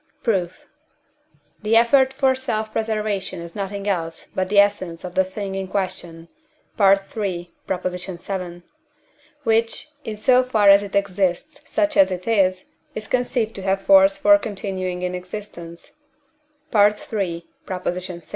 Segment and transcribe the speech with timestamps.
[0.23, 0.65] Proof.
[1.61, 5.67] The effort for self preservation is nothing else but the essence of the thing in
[5.67, 6.27] question
[6.79, 7.01] (III.
[7.13, 7.53] vii.),
[9.43, 12.63] which, in so far as it exists such as it is,
[12.95, 15.91] is conceived to have force for continuing in existence
[16.75, 16.93] (III.
[17.67, 18.21] vi.)